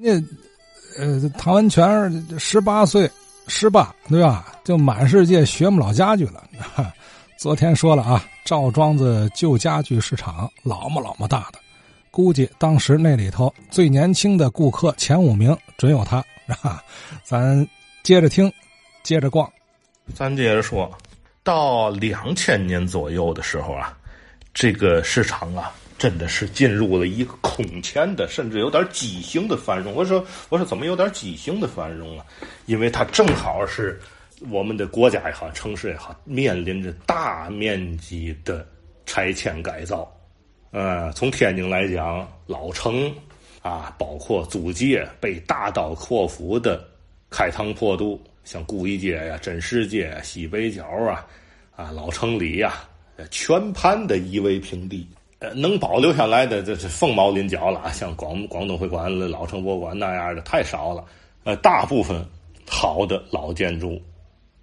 [0.00, 0.28] 人家，
[0.98, 3.08] 呃，唐文全十八岁，
[3.46, 4.52] 十八对吧？
[4.64, 6.42] 就满世界学不老家具了。
[7.38, 11.58] 昨天说了啊，赵庄子旧家具市场老么老么大的，
[12.10, 16.24] 估计当时那里头最年轻的顾客前五名准有他
[16.62, 16.82] 啊。
[17.22, 17.66] 咱
[18.02, 18.52] 接着听，
[19.02, 19.48] 接着逛，
[20.14, 20.90] 咱接着说，
[21.42, 23.96] 到两千年左右的时候啊，
[24.52, 25.72] 这个市场啊。
[25.96, 29.92] 真的是进入了一个空前的，甚至有点畸形的繁荣。
[29.94, 32.26] 我说，我说怎么有点畸形的繁荣啊？
[32.66, 34.00] 因为它正好是
[34.50, 38.66] 我们的国家也好，城市也好，面临着大面积的
[39.06, 40.10] 拆迁改造。
[40.72, 43.14] 呃，从天津来讲，老城
[43.62, 46.84] 啊，包括租界被大刀阔斧的
[47.30, 51.24] 开膛破肚，像故意街呀、真实街、西北角啊，
[51.76, 52.84] 啊，老城里呀，
[53.30, 55.06] 全盘的夷为平地。
[55.54, 57.90] 能保留下来的，这是凤毛麟角了啊。
[57.90, 61.04] 像广广东会馆、老城博物馆那样的太少了。
[61.42, 62.24] 呃，大部分
[62.66, 64.00] 好的老建筑，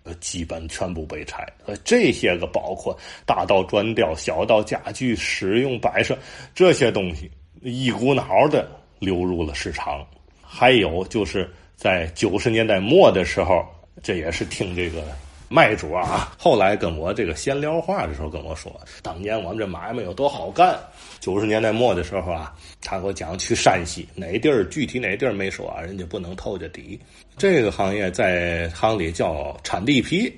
[0.04, 1.46] 呃，基本全部被拆。
[1.66, 6.18] 呃，这些个包括大到砖雕，小到家具、使用摆设
[6.56, 7.30] 这些东西，
[7.62, 8.68] 一股脑的
[9.00, 10.06] 流入了市场。
[10.42, 13.64] 还有就是在九十年代末的时候，
[14.02, 15.04] 这也是听这个。
[15.52, 18.72] 卖主啊，后来跟我这个闲聊话的时候跟我说，
[19.04, 20.80] 当年我们这买卖有多好干。
[21.20, 26.98] 九十年代末的时候啊，他给我讲去山西哪地儿，具体哪地儿没说啊，人家不能透着底。
[27.36, 30.34] 这个行业在行里叫铲地皮，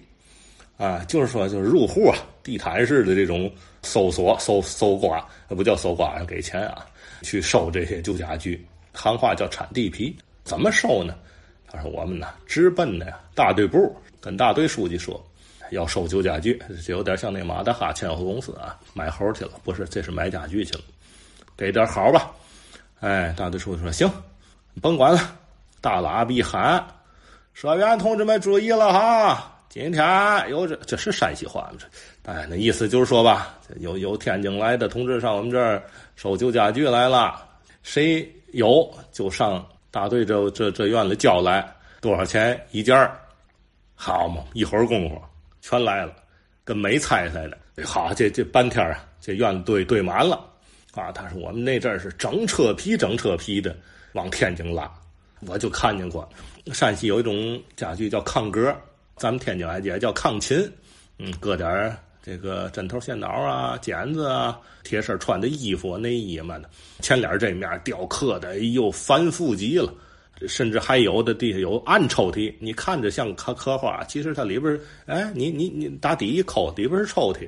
[0.78, 3.50] 啊，就是说就是入户啊，地毯式的这种
[3.84, 6.88] 搜索、搜搜刮，不叫搜刮，给钱啊，
[7.22, 10.18] 去收这些旧家具，行话叫铲地皮。
[10.44, 11.14] 怎么收呢？
[11.74, 13.94] 他说我们呢直奔的大队部。
[14.22, 15.22] 跟大队书记说，
[15.72, 20.84] 要收旧家具，就有点像那马大哈千货公司啊，买猴去了，不是，这是买家具去了，
[21.58, 22.32] 给点好吧。
[23.02, 24.10] 哎，大队书记说行，
[24.82, 25.20] 甭管了，
[25.82, 26.82] 大喇叭一喊，
[27.54, 31.70] 社员同志们注意了哈，今天有这这是山西话？
[31.78, 31.86] 这
[32.32, 35.84] 哎，那意思就是说吧，有有天津来的同志上我们这儿
[36.16, 37.44] 收旧家具来了，
[37.82, 41.72] 谁有就上大队这这这院里叫来，
[42.02, 43.16] 多少钱一件儿。
[43.94, 45.22] 好嘛，一会儿功夫
[45.62, 46.12] 全来了，
[46.64, 47.86] 跟没猜似的。
[47.86, 50.44] 好，这这半天啊，这院子堆堆满了
[50.96, 51.12] 啊。
[51.12, 53.78] 他说我们那阵儿是整车皮整车皮的
[54.14, 54.92] 往天津拉。
[55.42, 56.28] 我就看见过，
[56.74, 58.76] 山西有一种家具叫炕格，
[59.18, 60.58] 咱们天津还也叫炕琴。
[61.20, 66.70] 嗯，搁点这个枕头、线脑啊、剪子啊、贴身穿的衣服、内衣嘛的，
[67.02, 69.94] 前脸这面雕刻的，哎呦，繁复极了。
[70.48, 77.48] 甚至还有的地下有暗抽屉，你看着像刻刻画，其实它里边哎，你你你打底一抠，里边是抽屉，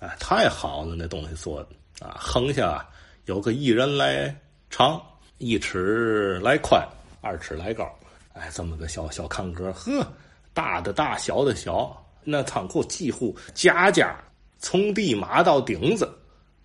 [0.00, 1.68] 哎，太好了，那东西做的
[2.04, 2.84] 啊，横下
[3.26, 4.34] 有个一人来
[4.70, 5.00] 长，
[5.38, 6.82] 一尺来宽，
[7.20, 7.88] 二尺来高，
[8.32, 10.04] 哎，这么个小小炕格，呵，
[10.52, 11.96] 大的大小的小，
[12.28, 14.14] 那仓库几乎家家
[14.58, 16.12] 从地马到顶子，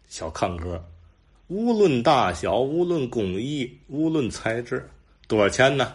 [0.09, 0.83] 小炕格，
[1.47, 4.89] 无论大小，无论工艺，无论材质。
[5.27, 5.94] 多少钱呢？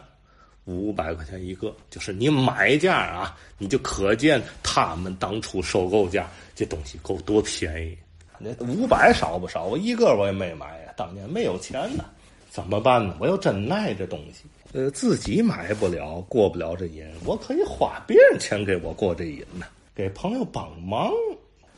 [0.67, 7.99] 五百块钱一个，就是你买价啊，你就可见他们当初收购价，这东西够多便宜。
[8.39, 9.65] 那五百少不少？
[9.65, 12.05] 我一个我也没买呀，当年没有钱呢，
[12.51, 13.17] 怎么办呢？
[13.21, 21.11] 我又真爱这东西，呃，自己买不了，过不了这瘾，我可以花别人钱给我过这瘾呢，给朋友帮忙。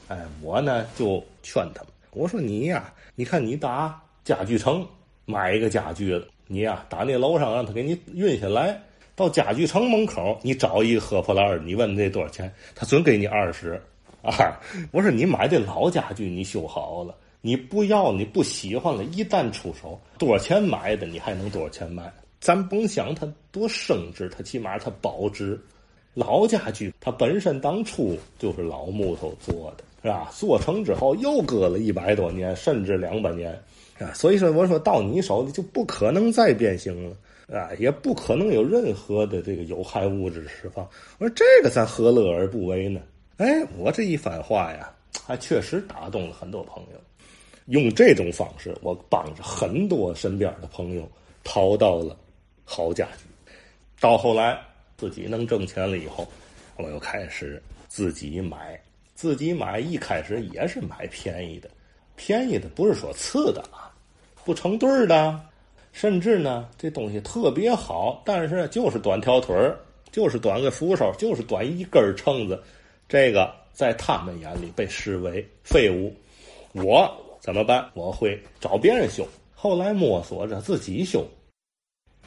[0.08, 4.86] 哎，我呢就劝他们，我说你呀，你看你打家具城
[5.24, 6.26] 买一个家具了。
[6.46, 8.80] 你呀，打那楼上让他给你运下来，
[9.14, 13.80] 到家具城门口，你找一个喝破烂，你问这多少钱，他准给你二十。
[14.22, 14.58] 啊，
[14.90, 22.12] 我说你买这老家具，你修好了，你不要，你不喜欢了，一旦出手，多少钱买的，你还能多少钱卖？
[22.40, 25.58] 咱甭想它多升值，它起码它保值。
[26.14, 30.30] 老家具它本身当初就是老木头做的，是吧？
[30.34, 33.52] 做成之后又搁了一百多年，甚至两百年。
[34.00, 37.16] 啊，所以说我说到你手里就不可能再变形了
[37.56, 40.84] 啊，也不可能有任何的这个有害物质释放。
[41.18, 43.00] 我说这个咱何乐而不为呢？
[43.36, 44.92] 哎，我这一番话呀，
[45.24, 47.00] 还确实打动了很多朋友。
[47.68, 51.10] 用这种方式，我帮着很多身边的朋友
[51.44, 52.16] 淘到了
[52.64, 53.24] 好家具。
[54.00, 54.58] 到后来
[54.96, 56.26] 自己能挣钱了以后，
[56.76, 58.80] 我又开始自己买，
[59.14, 59.78] 自己买。
[59.80, 61.68] 一开始也是买便宜的，
[62.16, 63.92] 便宜的不是说次的啊。
[64.44, 65.38] 不成对儿的，
[65.92, 69.78] 甚至呢，这东西特别好，但是就是短条腿儿，
[70.10, 72.62] 就是短个扶手，就是短一根撑子，
[73.08, 76.14] 这个在他们眼里被视为废物。
[76.72, 77.10] 我
[77.48, 77.88] 怎么办？
[77.94, 79.26] 我会找别人修。
[79.54, 81.26] 后来摸索着自己修，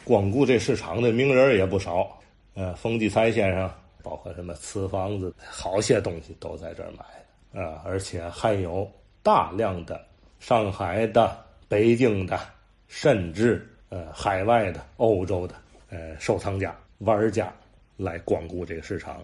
[0.04, 2.20] 光顾这市场的名人也不少，
[2.56, 3.72] 呃，冯骥才先生，
[4.02, 8.92] 包括什么瓷房子，好些东西都在这儿买啊，而且还有
[9.22, 10.04] 大量的
[10.40, 12.40] 上海的、北京的，
[12.88, 15.54] 甚至呃海外的、欧洲的
[15.92, 17.54] 呃收藏家、玩家
[17.96, 19.22] 来光顾这个市场，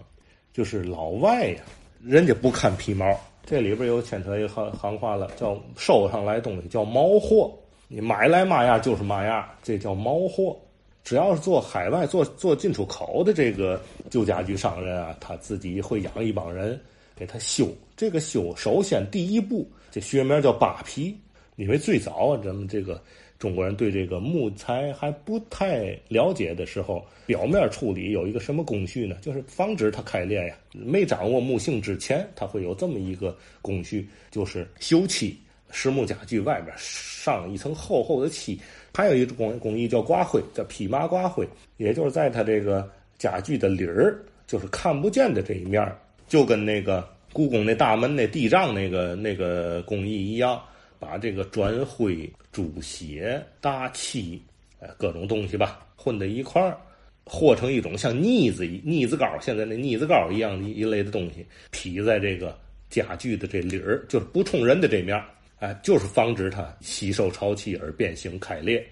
[0.52, 1.62] 就是老外呀，
[2.00, 3.04] 人家不看皮毛，
[3.48, 7.50] 这里边有牵扯一行行话了，叫收上来东西叫毛货，
[7.88, 10.54] 你买来嘛样就是嘛样，这叫毛货。
[11.02, 13.80] 只要是做海外、做做进出口的这个
[14.10, 16.78] 旧家具商人啊，他自己会养一帮人
[17.16, 17.66] 给他修。
[17.96, 21.18] 这个修，首先第一步，这学名叫扒皮，
[21.58, 23.02] 因为最早咱们这个
[23.36, 29.16] 中国人对这个木材还不太了解的时候，表面处理有一个什么工序呢？
[29.20, 30.56] 就是防止它开裂呀。
[30.72, 35.36] 没掌握木性之前，它会有这么一个工序，就是修漆。
[35.70, 38.58] 实木家具外边上一层厚厚的漆。
[38.94, 41.46] 还有一种工工艺叫刮灰，叫披麻刮灰，
[41.76, 42.88] 也就是在它这个
[43.18, 45.92] 家具的里儿，就是看不见的这一面
[46.26, 50.60] 就跟那个故宫那大门那地障那个那个工艺一样，
[50.98, 54.42] 把这个砖灰、猪血、大漆，
[54.80, 56.76] 呃，各种东西吧混在一块儿，
[57.24, 62.58] 和成一种像腻子腻子膏，现在那腻子膏一样的一类的东西，披在这个
[62.90, 65.22] 家具的这里儿，就是不冲人的这面
[65.60, 68.86] 哎，就是防止它吸收潮气而变形开裂，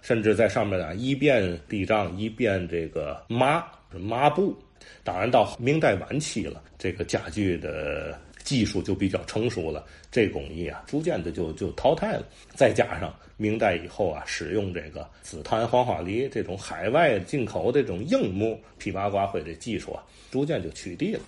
[0.00, 4.56] 甚至在上面啊一遍地障一遍这个麻麻布。
[5.04, 12.24] 当然到明代晚期了，这个家具的技术就比较成熟了，这工艺啊逐渐的就就淘汰了。
[12.54, 21.20] 再加上明代以后啊，使用这个紫檀、黄花梨这种海外进口这种硬木披麻刮灰的技术啊，逐渐就取缔了。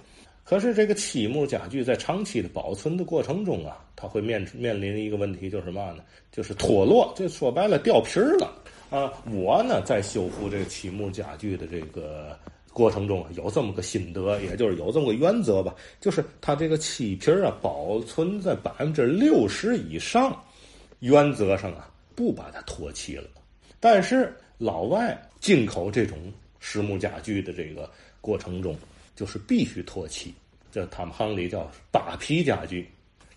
[0.44, 6.02] 可是这个漆木家具在长期的保存的过程中啊，它会面面临一个问题，就是嘛呢？
[6.30, 8.50] 就是脱落，就说白了掉皮儿了
[8.90, 9.12] 啊！
[9.30, 12.38] 我呢在修复这个漆木家具的这个
[12.78, 20.40] 过程中啊有这么个心得，也就是有这么个原则吧，就是它这个漆皮啊保存在百分之六十以上，
[21.00, 23.28] 原则上啊不把它脱漆了。
[23.80, 26.16] 但是老外进口这种
[26.60, 27.90] 实木家具的这个
[28.20, 28.74] 过程中。
[29.18, 30.32] 就是必须脱漆，
[30.70, 32.88] 这他们行里叫扒皮家具。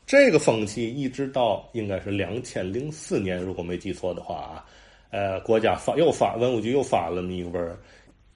[0.05, 4.65] 这个风气一直到应该是两千零四年，如果没记错的话啊，
[5.09, 7.77] 呃，国家发又发文物局又发了那么一个文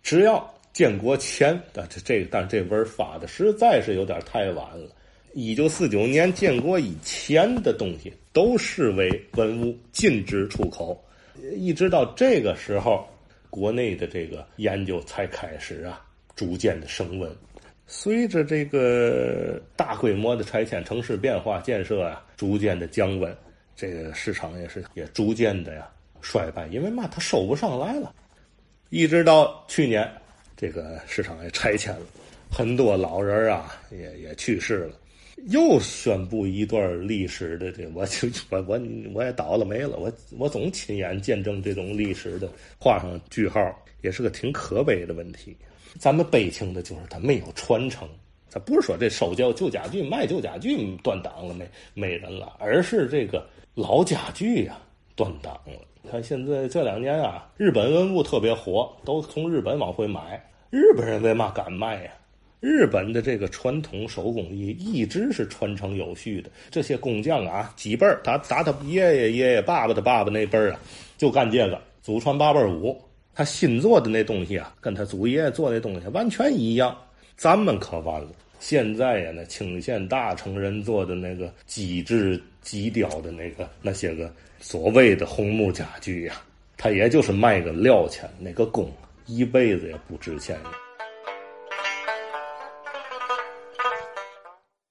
[0.02, 4.90] 只要建国前，但这这但这文发的实在是有点太晚了。
[5.34, 11.02] 一九四九年建国以前的东西都视为文物，禁止出口。
[11.54, 13.08] 一直到这个时候，
[13.50, 16.02] 国内的这个研究才开始啊。
[16.36, 17.34] 逐渐的升温，
[17.88, 23.34] 随着这个大规模的拆迁、城市变化、建设啊，逐渐的降温，
[23.74, 25.90] 这个市场也是也逐渐的呀
[26.20, 28.14] 衰败，因为嘛，它收不上来了。
[28.90, 30.12] 一直到去年，
[30.58, 32.06] 这个市场也拆迁了，
[32.50, 34.98] 很多老人啊也也去世了，
[35.48, 38.80] 又宣布一段历史的这，我就我我
[39.14, 42.50] 我也倒了霉了，我我总亲眼见证这种历史的
[42.80, 43.60] 画上句号，
[44.02, 45.56] 也是个挺可悲的问题。
[46.00, 48.08] 咱们悲情的就是它没有传承，
[48.52, 54.78] 它不是说这收旧旧家具卖旧家具断档了没没人了，而是这个老家具呀
[55.16, 55.74] 断档了。
[56.06, 60.42] 看现在这两年啊，日本文物特别火，都从日本往回买。
[60.70, 62.12] 日本人为嘛敢卖呀？
[62.60, 70.80] 日本的这个传统手工艺一直是传承有序的，这些工匠啊，几辈儿，他打他爷爷爷爷爸爸的爸爸那辈儿啊，
[71.18, 73.00] 就干这个，祖传八辈儿五。
[73.34, 76.98] 他新做的那东西啊，跟他祖爷爷做那东西完全一样。
[77.36, 86.42] 咱们可完了，现在呀，那清县大成人做的那个机制机雕的那个那些个所谓的红木家具呀，
[86.78, 88.92] 它也就是卖个料钱，那个工
[89.28, 90.58] 一辈子也不值钱。